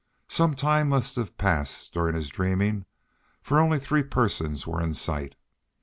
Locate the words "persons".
4.01-4.65